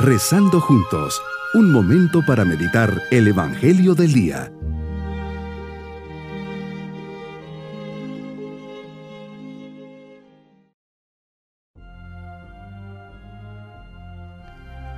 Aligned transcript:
Rezando 0.00 0.60
juntos, 0.60 1.20
un 1.54 1.72
momento 1.72 2.24
para 2.24 2.44
meditar 2.44 3.02
el 3.10 3.26
Evangelio 3.26 3.96
del 3.96 4.12
Día. 4.12 4.52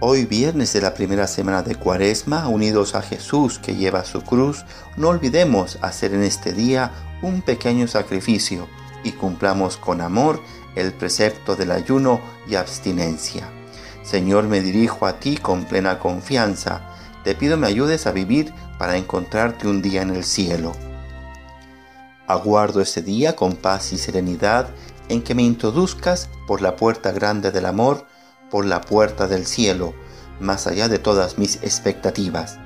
Hoy 0.00 0.26
viernes 0.26 0.74
de 0.74 0.82
la 0.82 0.92
primera 0.92 1.26
semana 1.26 1.62
de 1.62 1.76
Cuaresma, 1.76 2.46
unidos 2.48 2.94
a 2.94 3.00
Jesús 3.00 3.58
que 3.58 3.76
lleva 3.76 4.04
su 4.04 4.20
cruz, 4.20 4.66
no 4.98 5.08
olvidemos 5.08 5.78
hacer 5.80 6.12
en 6.12 6.24
este 6.24 6.52
día 6.52 6.92
un 7.22 7.40
pequeño 7.40 7.88
sacrificio 7.88 8.68
y 9.02 9.12
cumplamos 9.12 9.78
con 9.78 10.02
amor 10.02 10.42
el 10.76 10.92
precepto 10.92 11.56
del 11.56 11.70
ayuno 11.70 12.20
y 12.46 12.56
abstinencia. 12.56 13.59
Señor, 14.10 14.48
me 14.48 14.60
dirijo 14.60 15.06
a 15.06 15.20
ti 15.20 15.36
con 15.36 15.66
plena 15.66 16.00
confianza. 16.00 16.80
Te 17.22 17.36
pido 17.36 17.56
me 17.56 17.68
ayudes 17.68 18.08
a 18.08 18.10
vivir 18.10 18.52
para 18.76 18.96
encontrarte 18.96 19.68
un 19.68 19.82
día 19.82 20.02
en 20.02 20.10
el 20.10 20.24
cielo. 20.24 20.72
Aguardo 22.26 22.80
ese 22.80 23.02
día 23.02 23.36
con 23.36 23.54
paz 23.54 23.92
y 23.92 23.98
serenidad 23.98 24.68
en 25.08 25.22
que 25.22 25.36
me 25.36 25.42
introduzcas 25.42 26.28
por 26.48 26.60
la 26.60 26.74
puerta 26.74 27.12
grande 27.12 27.52
del 27.52 27.66
amor, 27.66 28.04
por 28.50 28.66
la 28.66 28.80
puerta 28.80 29.28
del 29.28 29.46
cielo, 29.46 29.94
más 30.40 30.66
allá 30.66 30.88
de 30.88 30.98
todas 30.98 31.38
mis 31.38 31.62
expectativas. 31.62 32.58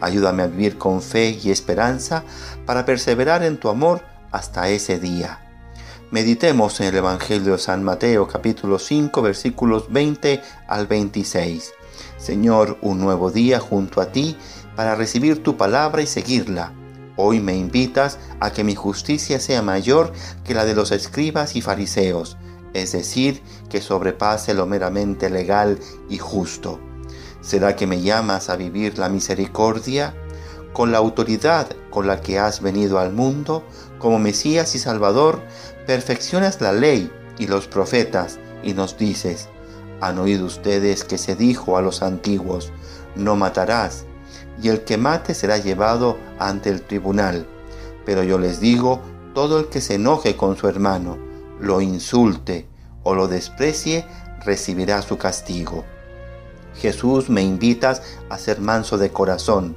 Ayúdame 0.00 0.44
a 0.44 0.46
vivir 0.46 0.78
con 0.78 1.02
fe 1.02 1.38
y 1.42 1.50
esperanza 1.50 2.24
para 2.64 2.86
perseverar 2.86 3.42
en 3.42 3.58
tu 3.58 3.68
amor 3.68 4.00
hasta 4.32 4.70
ese 4.70 4.98
día. 4.98 5.45
Meditemos 6.12 6.78
en 6.78 6.86
el 6.86 6.96
Evangelio 6.98 7.52
de 7.52 7.58
San 7.58 7.82
Mateo 7.82 8.28
capítulo 8.28 8.78
5 8.78 9.22
versículos 9.22 9.92
20 9.92 10.40
al 10.68 10.86
26. 10.86 11.72
Señor, 12.16 12.78
un 12.80 13.00
nuevo 13.00 13.32
día 13.32 13.58
junto 13.58 14.00
a 14.00 14.12
ti 14.12 14.36
para 14.76 14.94
recibir 14.94 15.42
tu 15.42 15.56
palabra 15.56 16.02
y 16.02 16.06
seguirla. 16.06 16.72
Hoy 17.16 17.40
me 17.40 17.56
invitas 17.56 18.20
a 18.38 18.52
que 18.52 18.62
mi 18.62 18.76
justicia 18.76 19.40
sea 19.40 19.62
mayor 19.62 20.12
que 20.44 20.54
la 20.54 20.64
de 20.64 20.76
los 20.76 20.92
escribas 20.92 21.56
y 21.56 21.60
fariseos, 21.60 22.36
es 22.72 22.92
decir, 22.92 23.42
que 23.68 23.80
sobrepase 23.80 24.54
lo 24.54 24.64
meramente 24.64 25.28
legal 25.28 25.76
y 26.08 26.18
justo. 26.18 26.78
¿Será 27.40 27.74
que 27.74 27.88
me 27.88 28.00
llamas 28.00 28.48
a 28.48 28.54
vivir 28.54 28.96
la 28.96 29.08
misericordia? 29.08 30.14
Con 30.72 30.92
la 30.92 30.98
autoridad 30.98 31.68
con 31.96 32.06
la 32.06 32.20
que 32.20 32.38
has 32.38 32.60
venido 32.60 32.98
al 32.98 33.14
mundo, 33.14 33.64
como 33.98 34.18
Mesías 34.18 34.74
y 34.74 34.78
Salvador, 34.78 35.40
perfeccionas 35.86 36.60
la 36.60 36.72
ley 36.72 37.10
y 37.38 37.46
los 37.46 37.68
profetas 37.68 38.38
y 38.62 38.74
nos 38.74 38.98
dices, 38.98 39.48
han 40.00 40.18
oído 40.18 40.44
ustedes 40.44 41.04
que 41.04 41.16
se 41.16 41.36
dijo 41.36 41.78
a 41.78 41.82
los 41.82 42.02
antiguos, 42.02 42.72
no 43.14 43.36
matarás, 43.36 44.04
y 44.62 44.68
el 44.68 44.82
que 44.82 44.96
mate 44.96 45.34
será 45.34 45.58
llevado 45.58 46.18
ante 46.38 46.70
el 46.70 46.82
tribunal. 46.82 47.46
Pero 48.04 48.22
yo 48.22 48.38
les 48.38 48.60
digo, 48.60 49.00
todo 49.34 49.58
el 49.58 49.68
que 49.68 49.80
se 49.80 49.94
enoje 49.94 50.36
con 50.36 50.56
su 50.56 50.68
hermano, 50.68 51.18
lo 51.60 51.80
insulte 51.80 52.66
o 53.02 53.14
lo 53.14 53.28
desprecie, 53.28 54.06
recibirá 54.44 55.00
su 55.02 55.16
castigo. 55.16 55.84
Jesús 56.74 57.30
me 57.30 57.42
invitas 57.42 58.02
a 58.28 58.38
ser 58.38 58.60
manso 58.60 58.98
de 58.98 59.10
corazón. 59.10 59.76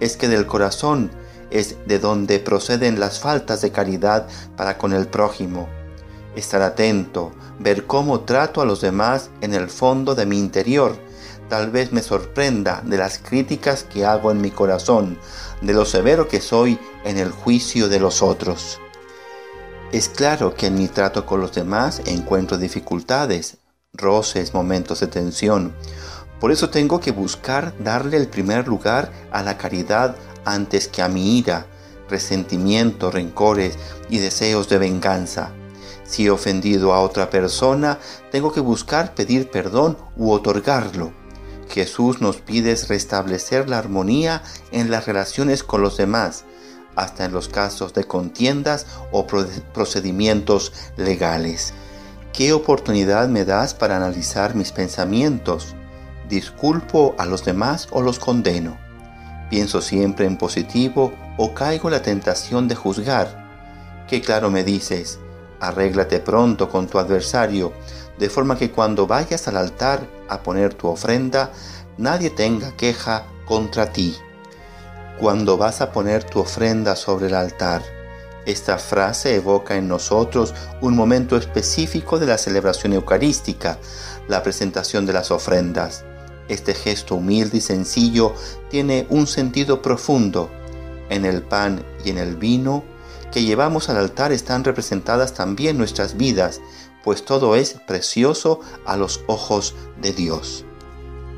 Es 0.00 0.16
que 0.16 0.28
del 0.28 0.46
corazón 0.46 1.10
es 1.50 1.76
de 1.86 1.98
donde 1.98 2.38
proceden 2.38 3.00
las 3.00 3.20
faltas 3.20 3.60
de 3.60 3.70
caridad 3.70 4.26
para 4.56 4.78
con 4.78 4.92
el 4.92 5.06
prójimo. 5.06 5.68
Estar 6.34 6.62
atento, 6.62 7.32
ver 7.58 7.86
cómo 7.86 8.20
trato 8.20 8.60
a 8.60 8.66
los 8.66 8.80
demás 8.80 9.30
en 9.40 9.54
el 9.54 9.68
fondo 9.68 10.14
de 10.14 10.26
mi 10.26 10.38
interior. 10.38 10.96
Tal 11.48 11.70
vez 11.70 11.92
me 11.92 12.02
sorprenda 12.02 12.82
de 12.84 12.98
las 12.98 13.18
críticas 13.18 13.84
que 13.84 14.04
hago 14.04 14.30
en 14.30 14.40
mi 14.40 14.50
corazón, 14.50 15.18
de 15.62 15.72
lo 15.72 15.84
severo 15.84 16.28
que 16.28 16.40
soy 16.40 16.78
en 17.04 17.18
el 17.18 17.30
juicio 17.30 17.88
de 17.88 18.00
los 18.00 18.22
otros. 18.22 18.80
Es 19.92 20.08
claro 20.08 20.54
que 20.54 20.66
en 20.66 20.74
mi 20.74 20.88
trato 20.88 21.24
con 21.24 21.40
los 21.40 21.52
demás 21.52 22.02
encuentro 22.04 22.58
dificultades, 22.58 23.58
roces, 23.94 24.52
momentos 24.52 25.00
de 25.00 25.06
tensión. 25.06 25.74
Por 26.40 26.52
eso 26.52 26.68
tengo 26.68 27.00
que 27.00 27.12
buscar 27.12 27.72
darle 27.78 28.16
el 28.16 28.28
primer 28.28 28.68
lugar 28.68 29.10
a 29.30 29.42
la 29.42 29.56
caridad 29.56 30.16
antes 30.46 30.88
que 30.88 31.02
a 31.02 31.08
mi 31.08 31.36
ira, 31.38 31.66
resentimiento, 32.08 33.10
rencores 33.10 33.78
y 34.08 34.18
deseos 34.18 34.68
de 34.68 34.78
venganza. 34.78 35.50
Si 36.04 36.26
he 36.26 36.30
ofendido 36.30 36.94
a 36.94 37.00
otra 37.00 37.28
persona, 37.28 37.98
tengo 38.30 38.52
que 38.52 38.60
buscar 38.60 39.14
pedir 39.14 39.50
perdón 39.50 39.98
u 40.16 40.30
otorgarlo. 40.30 41.12
Jesús 41.68 42.20
nos 42.20 42.36
pide 42.36 42.76
restablecer 42.88 43.68
la 43.68 43.78
armonía 43.78 44.42
en 44.70 44.90
las 44.90 45.06
relaciones 45.06 45.64
con 45.64 45.82
los 45.82 45.96
demás, 45.96 46.44
hasta 46.94 47.24
en 47.24 47.32
los 47.32 47.48
casos 47.48 47.92
de 47.92 48.04
contiendas 48.04 48.86
o 49.10 49.26
procedimientos 49.26 50.72
legales. 50.96 51.74
¿Qué 52.32 52.52
oportunidad 52.52 53.28
me 53.28 53.44
das 53.44 53.74
para 53.74 53.96
analizar 53.96 54.54
mis 54.54 54.70
pensamientos? 54.70 55.74
¿Disculpo 56.28 57.14
a 57.18 57.26
los 57.26 57.44
demás 57.44 57.88
o 57.90 58.00
los 58.00 58.18
condeno? 58.18 58.85
Pienso 59.50 59.80
siempre 59.80 60.26
en 60.26 60.36
positivo 60.36 61.12
o 61.36 61.54
caigo 61.54 61.88
en 61.88 61.94
la 61.94 62.02
tentación 62.02 62.68
de 62.68 62.74
juzgar. 62.74 63.46
Qué 64.08 64.20
claro 64.20 64.50
me 64.50 64.64
dices, 64.64 65.18
arréglate 65.60 66.20
pronto 66.20 66.68
con 66.68 66.86
tu 66.86 66.98
adversario, 66.98 67.72
de 68.18 68.28
forma 68.28 68.56
que 68.56 68.70
cuando 68.70 69.06
vayas 69.06 69.46
al 69.48 69.56
altar 69.56 70.06
a 70.28 70.42
poner 70.42 70.74
tu 70.74 70.88
ofrenda, 70.88 71.52
nadie 71.98 72.30
tenga 72.30 72.76
queja 72.76 73.24
contra 73.44 73.92
ti. 73.92 74.16
Cuando 75.18 75.56
vas 75.56 75.80
a 75.80 75.92
poner 75.92 76.24
tu 76.24 76.40
ofrenda 76.40 76.96
sobre 76.96 77.28
el 77.28 77.34
altar, 77.34 77.82
esta 78.46 78.78
frase 78.78 79.34
evoca 79.34 79.76
en 79.76 79.88
nosotros 79.88 80.54
un 80.80 80.94
momento 80.94 81.36
específico 81.36 82.18
de 82.18 82.26
la 82.26 82.38
celebración 82.38 82.92
eucarística, 82.92 83.78
la 84.28 84.42
presentación 84.42 85.04
de 85.04 85.12
las 85.12 85.30
ofrendas. 85.30 86.04
Este 86.48 86.74
gesto 86.74 87.16
humilde 87.16 87.58
y 87.58 87.60
sencillo 87.60 88.34
tiene 88.70 89.06
un 89.10 89.26
sentido 89.26 89.82
profundo. 89.82 90.50
En 91.08 91.24
el 91.24 91.42
pan 91.42 91.84
y 92.04 92.10
en 92.10 92.18
el 92.18 92.36
vino 92.36 92.84
que 93.32 93.42
llevamos 93.42 93.88
al 93.88 93.96
altar 93.98 94.32
están 94.32 94.64
representadas 94.64 95.34
también 95.34 95.76
nuestras 95.78 96.16
vidas, 96.16 96.60
pues 97.04 97.24
todo 97.24 97.54
es 97.54 97.74
precioso 97.86 98.60
a 98.84 98.96
los 98.96 99.22
ojos 99.26 99.74
de 100.00 100.12
Dios. 100.12 100.64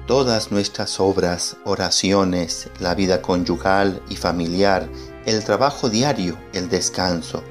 Todas 0.07 0.51
nuestras 0.51 1.01
obras, 1.01 1.57
oraciones, 1.65 2.71
la 2.81 2.95
vida 2.95 3.21
conyugal 3.21 4.03
y 4.09 4.17
familiar, 4.17 4.89
el 5.27 5.45
trabajo 5.45 5.91
diario, 5.91 6.39
el 6.55 6.71
descanso, 6.71 7.43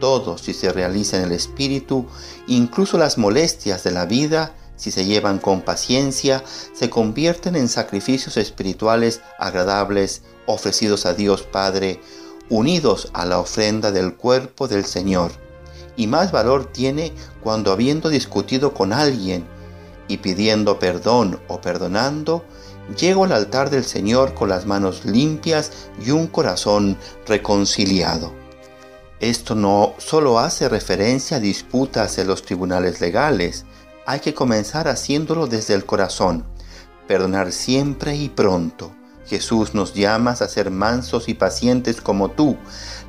todo 0.00 0.38
si 0.38 0.54
se 0.54 0.72
realiza 0.72 1.18
en 1.18 1.24
el 1.24 1.32
Espíritu, 1.32 2.06
incluso 2.46 2.96
las 2.96 3.18
molestias 3.18 3.84
de 3.84 3.90
la 3.90 4.06
vida, 4.06 4.54
si 4.76 4.90
se 4.90 5.04
llevan 5.04 5.38
con 5.38 5.62
paciencia, 5.62 6.44
se 6.72 6.90
convierten 6.90 7.56
en 7.56 7.68
sacrificios 7.68 8.36
espirituales 8.36 9.20
agradables 9.38 10.22
ofrecidos 10.46 11.06
a 11.06 11.14
Dios 11.14 11.42
Padre, 11.42 12.00
unidos 12.48 13.10
a 13.12 13.24
la 13.24 13.38
ofrenda 13.38 13.90
del 13.90 14.14
cuerpo 14.14 14.68
del 14.68 14.84
Señor. 14.84 15.32
Y 15.96 16.06
más 16.06 16.30
valor 16.30 16.70
tiene 16.72 17.12
cuando 17.42 17.72
habiendo 17.72 18.08
discutido 18.10 18.74
con 18.74 18.92
alguien 18.92 19.46
y 20.08 20.18
pidiendo 20.18 20.78
perdón 20.78 21.40
o 21.48 21.60
perdonando, 21.60 22.44
llego 22.98 23.24
al 23.24 23.32
altar 23.32 23.70
del 23.70 23.84
Señor 23.84 24.34
con 24.34 24.48
las 24.48 24.66
manos 24.66 25.04
limpias 25.04 25.72
y 26.04 26.10
un 26.10 26.26
corazón 26.26 26.96
reconciliado. 27.26 28.32
Esto 29.18 29.54
no 29.54 29.94
solo 29.98 30.38
hace 30.38 30.68
referencia 30.68 31.38
a 31.38 31.40
disputas 31.40 32.18
en 32.18 32.26
los 32.26 32.42
tribunales 32.42 33.00
legales, 33.00 33.64
hay 34.06 34.20
que 34.20 34.34
comenzar 34.34 34.86
haciéndolo 34.86 35.48
desde 35.48 35.74
el 35.74 35.84
corazón, 35.84 36.44
perdonar 37.08 37.50
siempre 37.50 38.14
y 38.14 38.28
pronto. 38.28 38.92
Jesús 39.26 39.74
nos 39.74 39.94
llamas 39.94 40.42
a 40.42 40.48
ser 40.48 40.70
mansos 40.70 41.28
y 41.28 41.34
pacientes 41.34 42.00
como 42.00 42.30
tú. 42.30 42.56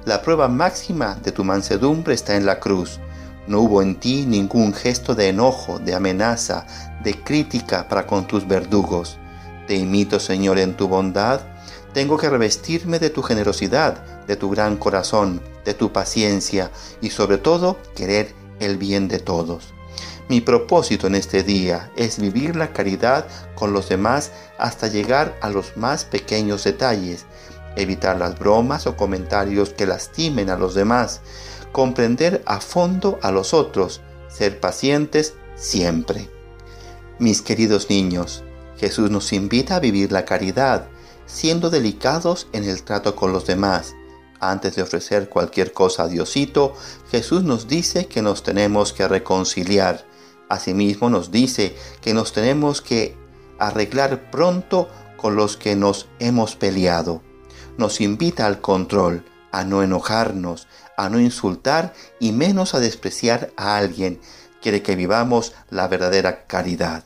La 0.06 0.24
prueba 0.24 0.48
máxima 0.48 1.14
de 1.24 1.32
tu 1.32 1.44
mansedumbre 1.44 2.16
está 2.16 2.36
en 2.36 2.48
la 2.48 2.60
cruz. 2.60 3.00
No 3.46 3.60
hubo 3.62 3.84
en 3.84 4.00
ti 4.00 4.26
ningún 4.26 4.74
gesto 4.74 5.14
de 5.14 5.30
enojo, 5.30 5.78
de 5.78 5.94
amenaza, 5.94 6.66
de 7.04 7.14
crítica 7.14 7.88
para 7.88 8.08
con 8.08 8.26
tus 8.26 8.48
verdugos. 8.48 9.20
Te 9.68 9.76
imito, 9.76 10.20
Señor, 10.20 10.58
en 10.58 10.76
tu 10.76 10.88
bondad. 10.88 11.42
Tengo 11.94 12.18
que 12.18 12.30
revestirme 12.30 12.98
de 12.98 13.12
tu 13.12 13.22
generosidad, 13.22 14.26
de 14.26 14.36
tu 14.36 14.50
gran 14.50 14.78
corazón, 14.78 15.44
de 15.64 15.76
tu 15.76 15.94
paciencia 15.94 16.72
y 17.02 17.12
sobre 17.12 17.38
todo 17.38 17.78
querer 17.96 18.34
el 18.60 18.78
bien 18.78 19.08
de 19.08 19.20
todos. 19.20 19.77
Mi 20.30 20.42
propósito 20.42 21.08
en 21.08 21.16
este 21.16 21.42
día 21.42 21.90
es 21.96 22.20
vivir 22.20 22.58
la 22.58 22.74
caridad 22.74 23.28
con 23.56 23.72
los 23.72 23.88
demás 23.88 24.32
hasta 24.58 24.88
llegar 24.88 25.38
a 25.40 25.50
los 25.50 25.78
más 25.78 26.04
pequeños 26.04 26.66
detalles, 26.66 27.26
evitar 27.78 28.18
las 28.18 28.38
bromas 28.38 28.88
o 28.88 28.98
comentarios 28.98 29.70
que 29.70 29.86
lastimen 29.86 30.50
a 30.50 30.58
los 30.58 30.74
demás, 30.74 31.22
comprender 31.72 32.42
a 32.46 32.60
fondo 32.60 33.20
a 33.22 33.32
los 33.32 33.54
otros, 33.54 34.02
ser 34.28 34.60
pacientes 34.60 35.36
siempre. 35.56 36.30
Mis 37.20 37.42
queridos 37.42 37.90
niños, 37.90 38.44
Jesús 38.78 39.10
nos 39.10 39.32
invita 39.32 39.78
a 39.78 39.80
vivir 39.80 40.12
la 40.12 40.26
caridad, 40.26 40.88
siendo 41.26 41.70
delicados 41.70 42.48
en 42.52 42.66
el 42.66 42.84
trato 42.84 43.16
con 43.16 43.32
los 43.32 43.46
demás. 43.46 43.96
Antes 44.40 44.76
de 44.76 44.82
ofrecer 44.82 45.30
cualquier 45.30 45.72
cosa 45.72 46.04
a 46.04 46.08
Diosito, 46.08 46.76
Jesús 47.10 47.44
nos 47.44 47.68
dice 47.68 48.08
que 48.08 48.22
nos 48.22 48.44
tenemos 48.44 48.94
que 48.94 49.08
reconciliar. 49.08 50.07
Asimismo 50.50 51.10
nos 51.10 51.32
dice 51.32 51.76
que 52.02 52.14
nos 52.14 52.34
tenemos 52.34 52.82
que 52.82 53.16
arreglar 53.60 54.32
pronto 54.32 54.88
con 55.18 55.36
los 55.36 55.58
que 55.58 55.76
nos 55.76 56.08
hemos 56.20 56.56
peleado. 56.56 57.22
Nos 57.78 58.02
invita 58.02 58.46
al 58.46 58.62
control, 58.62 59.26
a 59.52 59.64
no 59.64 59.84
enojarnos, 59.84 60.68
a 60.96 61.10
no 61.10 61.20
insultar 61.20 61.94
y 62.20 62.32
menos 62.32 62.74
a 62.74 62.80
despreciar 62.80 63.52
a 63.58 63.78
alguien. 63.78 64.20
Quiere 64.62 64.82
que 64.82 64.96
vivamos 64.96 65.54
la 65.70 65.88
verdadera 65.88 66.46
caridad. 66.48 67.04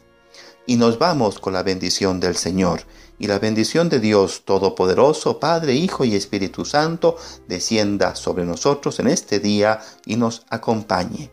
Y 0.65 0.77
nos 0.77 0.99
vamos 0.99 1.39
con 1.39 1.53
la 1.53 1.63
bendición 1.63 2.19
del 2.19 2.35
Señor. 2.35 2.83
Y 3.17 3.27
la 3.27 3.37
bendición 3.37 3.89
de 3.89 3.99
Dios 3.99 4.43
Todopoderoso, 4.45 5.39
Padre, 5.39 5.73
Hijo 5.75 6.05
y 6.05 6.15
Espíritu 6.15 6.65
Santo, 6.65 7.17
descienda 7.47 8.15
sobre 8.15 8.45
nosotros 8.45 8.99
en 8.99 9.07
este 9.07 9.39
día 9.39 9.79
y 10.05 10.15
nos 10.15 10.43
acompañe. 10.49 11.31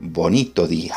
Bonito 0.00 0.66
día. 0.66 0.96